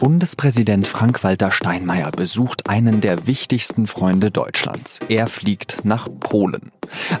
[0.00, 4.98] Bundespräsident Frank-Walter Steinmeier besucht einen der wichtigsten Freunde Deutschlands.
[5.10, 6.72] Er fliegt nach Polen.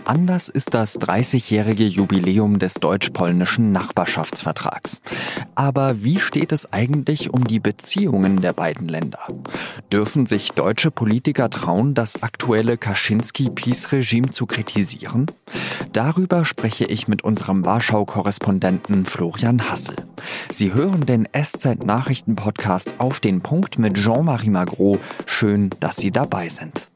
[0.04, 5.00] Anders ist das 30-jährige Jubiläum des deutsch-polnischen Nachbarschaftsvertrags.
[5.54, 9.20] Aber wie steht es eigentlich um die Beziehungen der beiden Länder?
[9.92, 15.26] Dürfen sich deutsche Politiker trauen, das aktuelle Kaczynski-Peace-Regime zu kritisieren?
[15.92, 19.96] Darüber spreche ich mit unserem Warschau-Korrespondenten Florian Hassel.
[20.50, 24.98] Sie hören den SZ-Nachrichten-Podcast auf den Punkt mit Jean-Marie Magro.
[25.26, 26.88] Schön, dass Sie dabei sind.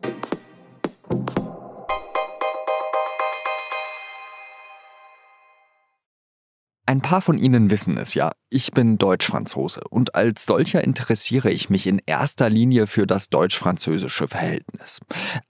[6.86, 8.32] Ein paar von Ihnen wissen es ja.
[8.50, 14.28] Ich bin Deutsch-Franzose und als solcher interessiere ich mich in erster Linie für das deutsch-französische
[14.28, 15.00] Verhältnis.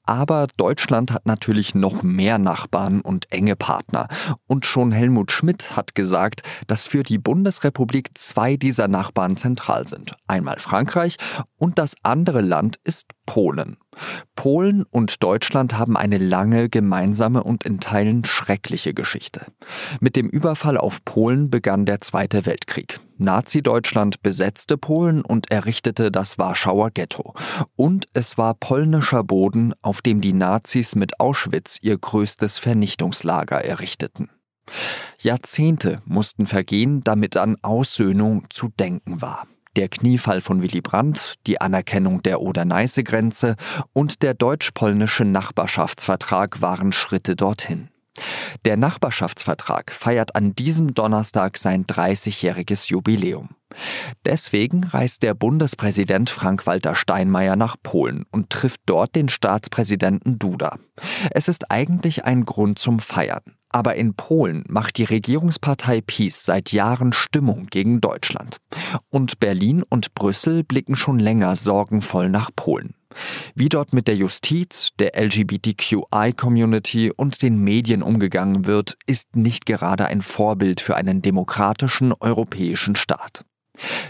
[0.04, 4.06] Aber Deutschland hat natürlich noch mehr Nachbarn und enge Partner.
[4.46, 10.14] Und schon Helmut Schmidt hat gesagt, dass für die Bundesrepublik zwei dieser Nachbarn zentral sind.
[10.28, 11.16] Einmal Frankreich
[11.56, 13.76] und das andere Land ist Polen.
[14.36, 19.46] Polen und Deutschland haben eine lange gemeinsame und in Teilen schreckliche Geschichte.
[20.00, 23.00] Mit dem Überfall auf Polen begann der Zweite Weltkrieg.
[23.18, 27.34] Nazi-Deutschland besetzte Polen und errichtete das Warschauer Ghetto.
[27.76, 34.30] Und es war polnischer Boden, auf dem die Nazis mit Auschwitz ihr größtes Vernichtungslager errichteten.
[35.18, 39.46] Jahrzehnte mussten vergehen, damit an Aussöhnung zu denken war
[39.76, 43.56] der Kniefall von Willy Brandt, die Anerkennung der Oder-Neiße-Grenze
[43.92, 47.88] und der deutsch-polnische Nachbarschaftsvertrag waren Schritte dorthin.
[48.64, 53.50] Der Nachbarschaftsvertrag feiert an diesem Donnerstag sein 30-jähriges Jubiläum.
[54.24, 60.78] Deswegen reist der Bundespräsident Frank-Walter Steinmeier nach Polen und trifft dort den Staatspräsidenten Duda.
[61.32, 63.42] Es ist eigentlich ein Grund zum Feiern.
[63.74, 68.58] Aber in Polen macht die Regierungspartei PiS seit Jahren Stimmung gegen Deutschland.
[69.10, 72.94] Und Berlin und Brüssel blicken schon länger sorgenvoll nach Polen.
[73.56, 80.06] Wie dort mit der Justiz, der LGBTQI-Community und den Medien umgegangen wird, ist nicht gerade
[80.06, 83.44] ein Vorbild für einen demokratischen europäischen Staat.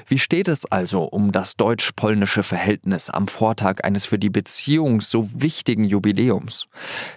[0.07, 5.29] Wie steht es also um das deutsch-polnische Verhältnis am Vortag eines für die Beziehung so
[5.33, 6.67] wichtigen Jubiläums?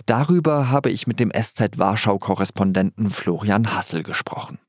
[0.06, 4.60] Darüber habe ich mit dem SZ Warschau-Korrespondenten Florian Hassel gesprochen.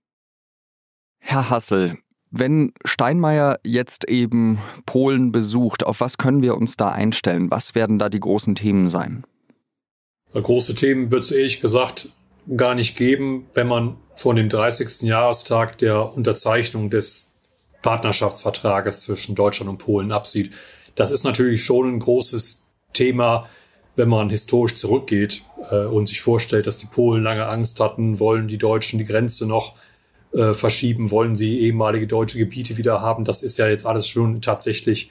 [1.21, 1.99] Herr Hassel,
[2.31, 7.51] wenn Steinmeier jetzt eben Polen besucht, auf was können wir uns da einstellen?
[7.51, 9.25] Was werden da die großen Themen sein?
[10.35, 12.11] Große Themen wird es ehrlich gesagt
[12.57, 15.03] gar nicht geben, wenn man von dem 30.
[15.03, 17.28] Jahrestag der Unterzeichnung des
[17.83, 20.53] Partnerschaftsvertrages zwischen Deutschland und Polen absieht.
[20.95, 23.49] Das ist natürlich schon ein großes Thema,
[23.97, 28.49] wenn man historisch zurückgeht äh, und sich vorstellt, dass die Polen lange Angst hatten, wollen
[28.49, 29.77] die Deutschen die Grenze noch
[30.33, 33.25] äh, verschieben, wollen sie ehemalige deutsche Gebiete wieder haben.
[33.25, 35.11] Das ist ja jetzt alles schon tatsächlich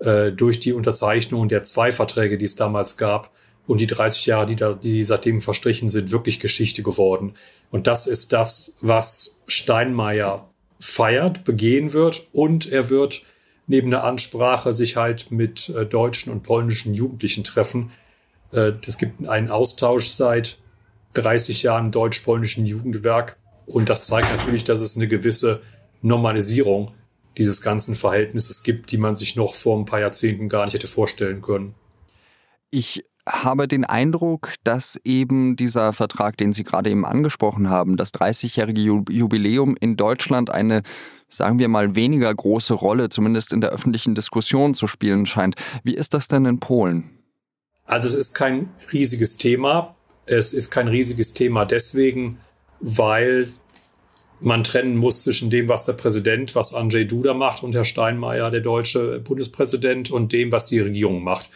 [0.00, 3.30] äh, durch die Unterzeichnung der zwei Verträge, die es damals gab,
[3.66, 7.34] und die 30 Jahre, die, da, die seitdem verstrichen sind, wirklich Geschichte geworden.
[7.70, 10.47] Und das ist das, was Steinmeier
[10.78, 12.28] feiert, begehen wird.
[12.32, 13.22] Und er wird
[13.66, 17.90] neben der Ansprache sich halt mit äh, deutschen und polnischen Jugendlichen treffen.
[18.52, 20.58] Äh, es gibt einen Austausch seit
[21.14, 25.60] 30 Jahren deutsch-polnischen Jugendwerk und das zeigt natürlich, dass es eine gewisse
[26.00, 26.92] Normalisierung
[27.36, 30.86] dieses ganzen Verhältnisses gibt, die man sich noch vor ein paar Jahrzehnten gar nicht hätte
[30.86, 31.74] vorstellen können.
[32.70, 38.12] Ich habe den Eindruck, dass eben dieser Vertrag, den Sie gerade eben angesprochen haben, das
[38.14, 40.82] 30-jährige Jubiläum in Deutschland eine,
[41.28, 45.56] sagen wir mal, weniger große Rolle, zumindest in der öffentlichen Diskussion zu spielen scheint.
[45.84, 47.10] Wie ist das denn in Polen?
[47.84, 49.94] Also es ist kein riesiges Thema.
[50.26, 52.38] Es ist kein riesiges Thema deswegen,
[52.80, 53.48] weil
[54.40, 58.50] man trennen muss zwischen dem, was der Präsident, was Andrzej Duda macht und Herr Steinmeier,
[58.50, 61.50] der deutsche Bundespräsident, und dem, was die Regierung macht.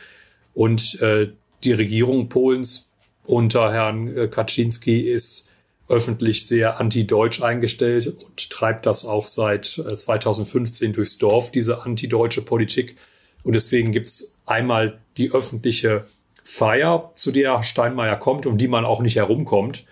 [0.54, 1.28] Und äh,
[1.64, 2.92] die Regierung Polens
[3.24, 5.52] unter Herrn äh, Kaczynski ist
[5.88, 12.42] öffentlich sehr anti-deutsch eingestellt und treibt das auch seit 2015 äh, durchs Dorf, diese anti-deutsche
[12.42, 12.96] Politik.
[13.42, 16.06] Und deswegen gibt's einmal die öffentliche
[16.44, 19.86] Feier, zu der Steinmeier kommt, um die man auch nicht herumkommt.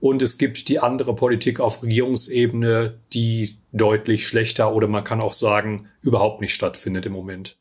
[0.00, 5.32] Und es gibt die andere Politik auf Regierungsebene, die deutlich schlechter oder man kann auch
[5.32, 7.56] sagen, überhaupt nicht stattfindet im Moment.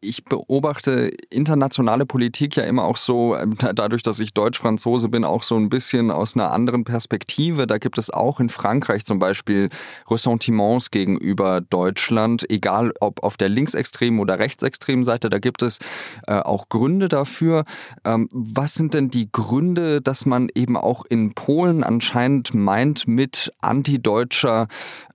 [0.00, 5.42] Ich beobachte internationale Politik ja immer auch so, ähm, dadurch, dass ich Deutsch-Franzose bin, auch
[5.42, 7.66] so ein bisschen aus einer anderen Perspektive.
[7.66, 9.70] Da gibt es auch in Frankreich zum Beispiel
[10.10, 15.30] Ressentiments gegenüber Deutschland, egal ob auf der linksextremen oder rechtsextremen Seite.
[15.30, 15.78] Da gibt es
[16.26, 17.64] äh, auch Gründe dafür.
[18.04, 23.52] Ähm, was sind denn die Gründe, dass man eben auch in Polen anscheinend meint, mit
[23.60, 24.68] antideutscher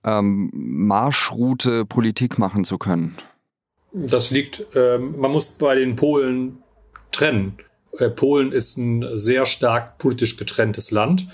[0.03, 3.15] ähm, Marschroute Politik machen zu können?
[3.93, 6.63] Das liegt, ähm, man muss bei den Polen
[7.11, 7.57] trennen.
[7.97, 11.27] Äh, Polen ist ein sehr stark politisch getrenntes Land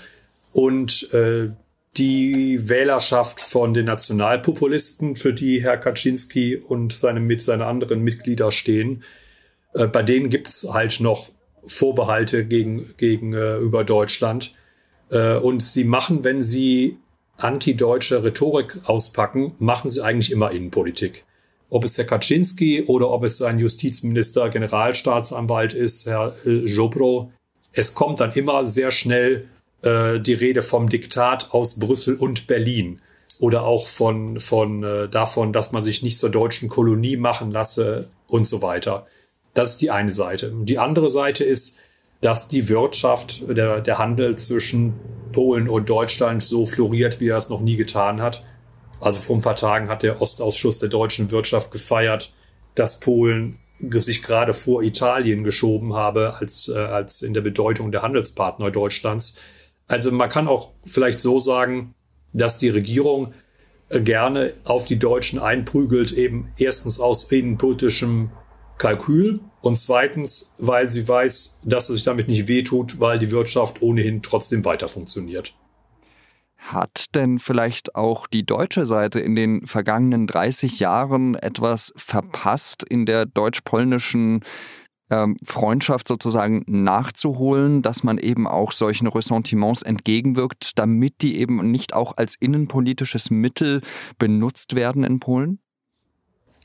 [0.52, 1.50] und äh,
[1.96, 8.50] die Wählerschaft von den Nationalpopulisten, für die Herr Kaczynski und seine, mit, seine anderen Mitglieder
[8.50, 9.04] stehen,
[9.74, 11.30] äh, bei denen gibt's halt noch
[11.66, 14.54] Vorbehalte gegen, gegenüber äh, Deutschland.
[15.10, 16.98] Und sie machen, wenn sie
[17.38, 21.24] antideutsche Rhetorik auspacken, machen sie eigentlich immer Innenpolitik
[21.70, 27.32] ob es Herr Kaczynski oder ob es sein Justizminister, Generalstaatsanwalt ist, Herr äh, Jobro.
[27.72, 29.46] Es kommt dann immer sehr schnell
[29.82, 33.00] äh, die Rede vom Diktat aus Brüssel und Berlin
[33.40, 38.08] oder auch von, von äh, davon, dass man sich nicht zur deutschen Kolonie machen lasse
[38.26, 39.06] und so weiter.
[39.54, 40.52] Das ist die eine Seite.
[40.62, 41.78] Die andere Seite ist,
[42.20, 44.94] dass die Wirtschaft, der, der Handel zwischen
[45.32, 48.42] Polen und Deutschland so floriert, wie er es noch nie getan hat
[49.00, 52.32] also vor ein paar Tagen hat der Ostausschuss der deutschen Wirtschaft gefeiert,
[52.74, 58.02] dass Polen sich gerade vor Italien geschoben habe als, äh, als in der Bedeutung der
[58.02, 59.38] Handelspartner Deutschlands.
[59.86, 61.94] Also man kann auch vielleicht so sagen,
[62.32, 63.32] dass die Regierung
[63.88, 68.30] äh, gerne auf die Deutschen einprügelt, eben erstens aus innenpolitischem
[68.78, 73.82] Kalkül und zweitens, weil sie weiß, dass es sich damit nicht wehtut, weil die Wirtschaft
[73.82, 75.54] ohnehin trotzdem weiter funktioniert.
[76.72, 83.06] Hat denn vielleicht auch die deutsche Seite in den vergangenen 30 Jahren etwas verpasst in
[83.06, 84.42] der deutsch-polnischen
[85.10, 91.94] ähm, Freundschaft sozusagen nachzuholen, dass man eben auch solchen Ressentiments entgegenwirkt, damit die eben nicht
[91.94, 93.80] auch als innenpolitisches Mittel
[94.18, 95.60] benutzt werden in Polen?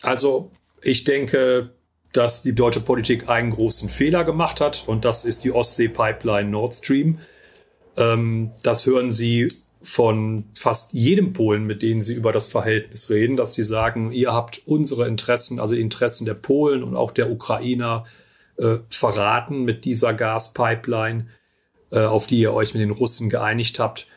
[0.02, 0.52] Also
[0.82, 1.74] ich denke,
[2.12, 6.74] dass die deutsche Politik einen großen Fehler gemacht hat und das ist die Ostsee-Pipeline Nord
[6.74, 7.20] Stream.
[7.96, 9.48] Ähm, das hören Sie
[9.84, 14.32] von fast jedem Polen, mit denen sie über das Verhältnis reden, dass sie sagen, ihr
[14.32, 18.06] habt unsere Interessen, also Interessen der Polen und auch der Ukrainer
[18.58, 21.28] äh, verraten mit dieser Gaspipeline,
[21.92, 24.08] äh, auf die ihr euch mit den Russen geeinigt habt.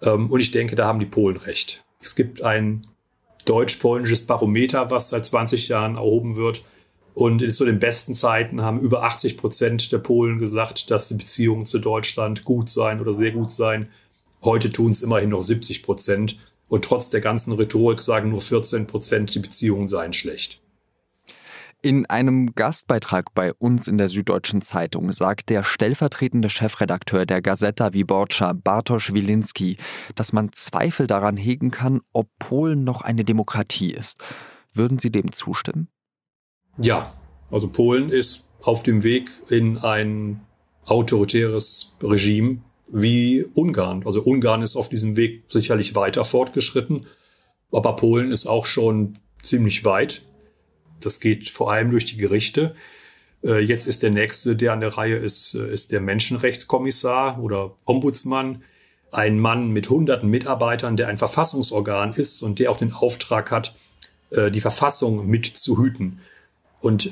[0.00, 1.84] Ähm, und ich denke, da haben die Polen recht.
[2.00, 2.86] Es gibt ein
[3.46, 6.62] deutsch-polnisches Barometer, was seit 20 Jahren erhoben wird.
[7.14, 11.64] Und zu den besten Zeiten haben über 80 Prozent der Polen gesagt, dass die Beziehungen
[11.64, 13.88] zu Deutschland gut seien oder sehr gut seien.
[14.46, 16.38] Heute tun es immerhin noch 70 Prozent.
[16.68, 20.62] Und trotz der ganzen Rhetorik sagen nur 14 Prozent, die Beziehungen seien schlecht.
[21.82, 27.92] In einem Gastbeitrag bei uns in der Süddeutschen Zeitung sagt der stellvertretende Chefredakteur der Gazeta
[27.92, 29.76] Wyborcza, Bartosz Wilinski,
[30.14, 34.20] dass man Zweifel daran hegen kann, ob Polen noch eine Demokratie ist.
[34.72, 35.88] Würden Sie dem zustimmen?
[36.78, 37.12] Ja,
[37.50, 40.40] also Polen ist auf dem Weg in ein
[40.84, 44.04] autoritäres Regime, wie Ungarn.
[44.06, 47.06] Also Ungarn ist auf diesem Weg sicherlich weiter fortgeschritten,
[47.72, 50.22] aber Polen ist auch schon ziemlich weit.
[51.00, 52.74] Das geht vor allem durch die Gerichte.
[53.42, 57.74] Äh, jetzt ist der nächste, der an der Reihe ist, äh, ist der Menschenrechtskommissar oder
[57.84, 58.62] Ombudsmann.
[59.12, 63.74] Ein Mann mit hunderten Mitarbeitern, der ein Verfassungsorgan ist und der auch den Auftrag hat,
[64.30, 66.20] äh, die Verfassung mitzuhüten.
[66.80, 67.10] Und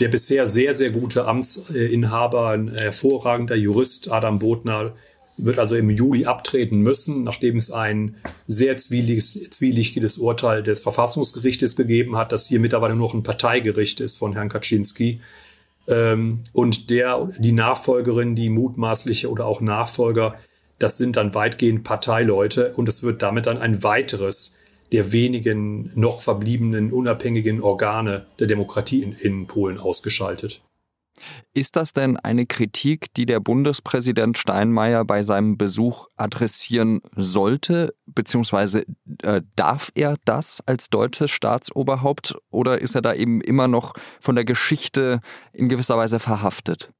[0.00, 4.92] der bisher sehr, sehr gute Amtsinhaber, ein hervorragender Jurist, Adam Bodner,
[5.38, 8.16] wird also im Juli abtreten müssen, nachdem es ein
[8.46, 14.16] sehr zwielichtiges Urteil des Verfassungsgerichtes gegeben hat, das hier mittlerweile nur noch ein Parteigericht ist
[14.16, 15.20] von Herrn Kaczynski.
[15.88, 20.36] Ähm, und der, die Nachfolgerin, die mutmaßliche oder auch Nachfolger,
[20.78, 24.51] das sind dann weitgehend Parteileute und es wird damit dann ein weiteres
[24.92, 30.62] der wenigen noch verbliebenen unabhängigen Organe der Demokratie in, in Polen ausgeschaltet.
[31.54, 38.84] Ist das denn eine Kritik, die der Bundespräsident Steinmeier bei seinem Besuch adressieren sollte, beziehungsweise
[39.22, 44.34] äh, darf er das als deutsches Staatsoberhaupt oder ist er da eben immer noch von
[44.34, 45.20] der Geschichte
[45.52, 46.90] in gewisser Weise verhaftet?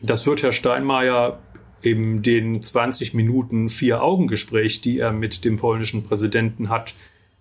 [0.00, 1.38] Das wird Herr Steinmeier
[1.82, 6.94] in den 20 Minuten Vier-Augen-Gespräch, die er mit dem polnischen Präsidenten hat,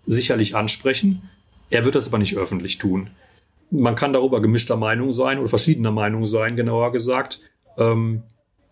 [0.05, 1.29] sicherlich ansprechen.
[1.69, 3.09] Er wird das aber nicht öffentlich tun.
[3.69, 7.41] Man kann darüber gemischter Meinung sein oder verschiedener Meinung sein, genauer gesagt.
[7.77, 8.23] Ähm,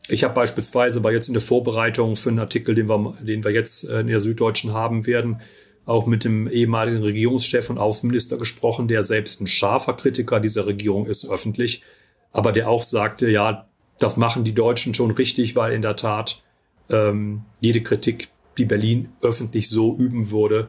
[0.07, 3.51] ich habe beispielsweise bei jetzt in der Vorbereitung für einen Artikel, den wir, den wir
[3.51, 5.41] jetzt äh, in der Süddeutschen haben werden,
[5.85, 11.05] auch mit dem ehemaligen Regierungschef und Außenminister gesprochen, der selbst ein scharfer Kritiker dieser Regierung
[11.05, 11.83] ist, öffentlich,
[12.31, 13.67] aber der auch sagte, ja,
[13.99, 16.43] das machen die Deutschen schon richtig, weil in der Tat
[16.89, 20.65] ähm, jede Kritik, die Berlin öffentlich so üben würde,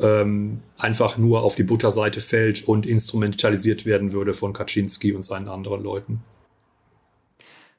[0.00, 5.48] ähm, einfach nur auf die Butterseite fällt und instrumentalisiert werden würde von Kaczynski und seinen
[5.48, 6.22] anderen Leuten.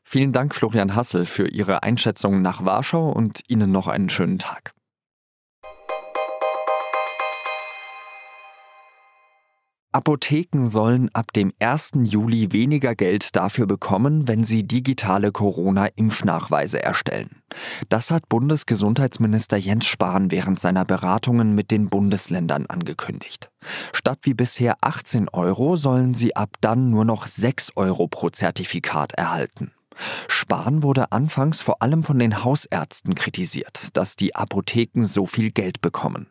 [0.03, 4.74] Vielen Dank, Florian Hassel, für Ihre Einschätzung nach Warschau und Ihnen noch einen schönen Tag.
[9.91, 11.93] Apotheken sollen ab dem 1.
[12.03, 17.41] Juli weniger Geld dafür bekommen, wenn sie digitale Corona-Impfnachweise erstellen.
[17.89, 23.50] Das hat Bundesgesundheitsminister Jens Spahn während seiner Beratungen mit den Bundesländern angekündigt.
[23.91, 29.13] Statt wie bisher 18 Euro sollen sie ab dann nur noch 6 Euro pro Zertifikat
[29.13, 29.72] erhalten.
[30.27, 35.82] Spahn wurde anfangs vor allem von den Hausärzten kritisiert, dass die Apotheken so viel Geld
[35.82, 36.27] bekommen.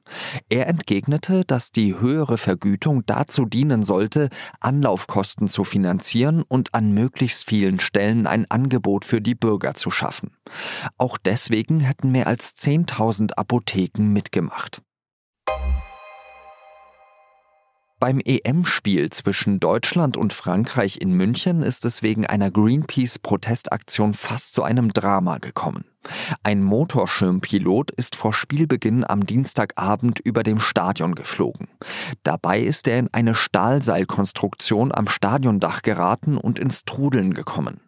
[0.49, 4.29] Er entgegnete, dass die höhere Vergütung dazu dienen sollte,
[4.61, 10.31] Anlaufkosten zu finanzieren und an möglichst vielen Stellen ein Angebot für die Bürger zu schaffen.
[10.97, 14.83] Auch deswegen hätten mehr als 10.000 Apotheken mitgemacht.
[18.01, 24.63] Beim EM-Spiel zwischen Deutschland und Frankreich in München ist es wegen einer Greenpeace-Protestaktion fast zu
[24.63, 25.85] einem Drama gekommen.
[26.45, 31.67] Ein Motorschirmpilot ist vor Spielbeginn am Dienstagabend über dem Stadion geflogen.
[32.23, 37.81] Dabei ist er in eine Stahlseilkonstruktion am Stadiondach geraten und ins Trudeln gekommen.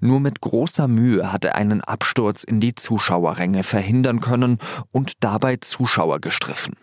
[0.00, 4.56] Nur mit großer Mühe hat er einen Absturz in die Zuschauerränge verhindern können
[4.90, 6.76] und dabei Zuschauer gestriffen.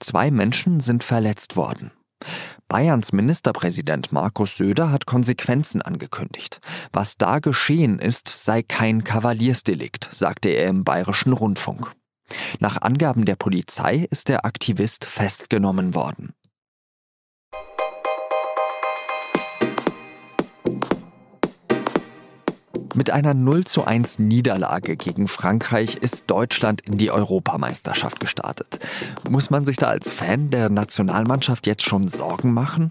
[0.00, 1.92] Zwei Menschen sind verletzt worden.
[2.68, 6.60] Bayerns Ministerpräsident Markus Söder hat Konsequenzen angekündigt.
[6.92, 11.92] Was da geschehen ist, sei kein Kavaliersdelikt, sagte er im bayerischen Rundfunk.
[12.60, 16.32] Nach Angaben der Polizei ist der Aktivist festgenommen worden.
[23.00, 28.78] Mit einer 0 zu 1 Niederlage gegen Frankreich ist Deutschland in die Europameisterschaft gestartet.
[29.26, 32.90] Muss man sich da als Fan der Nationalmannschaft jetzt schon Sorgen machen?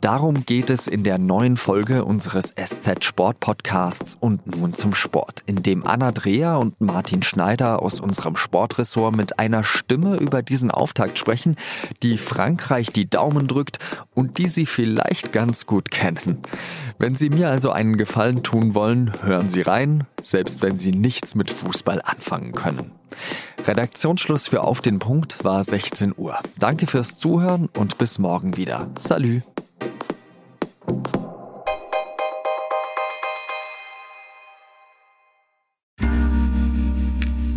[0.00, 5.42] Darum geht es in der neuen Folge unseres SZ Sport Podcasts und nun zum Sport,
[5.44, 10.70] in dem Anna Dreher und Martin Schneider aus unserem Sportressort mit einer Stimme über diesen
[10.70, 11.56] Auftakt sprechen,
[12.02, 13.78] die Frankreich die Daumen drückt
[14.14, 16.38] und die sie vielleicht ganz gut kennen.
[16.98, 21.34] Wenn Sie mir also einen Gefallen tun wollen, hören Sie rein, selbst wenn Sie nichts
[21.34, 22.92] mit Fußball anfangen können.
[23.66, 26.38] Redaktionsschluss für Auf den Punkt war 16 Uhr.
[26.58, 28.88] Danke fürs Zuhören und bis morgen wieder.
[28.98, 29.42] Salü.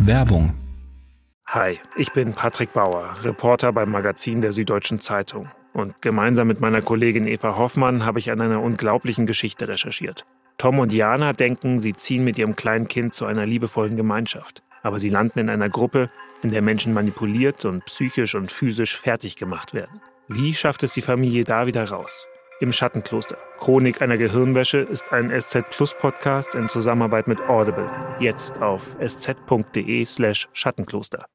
[0.06, 0.52] Werbung.
[1.46, 5.50] Hi, ich bin Patrick Bauer, Reporter beim Magazin der Süddeutschen Zeitung.
[5.72, 10.26] Und gemeinsam mit meiner Kollegin Eva Hoffmann habe ich an einer unglaublichen Geschichte recherchiert.
[10.58, 14.62] Tom und Jana denken, sie ziehen mit ihrem kleinen Kind zu einer liebevollen Gemeinschaft.
[14.82, 16.10] Aber sie landen in einer Gruppe,
[16.42, 20.02] in der Menschen manipuliert und psychisch und physisch fertig gemacht werden.
[20.28, 22.26] Wie schafft es die Familie da wieder raus?
[22.60, 23.36] Im Schattenkloster.
[23.58, 27.90] Chronik einer Gehirnwäsche ist ein SZ Plus Podcast in Zusammenarbeit mit Audible.
[28.20, 31.26] Jetzt auf sz.de slash Schattenkloster.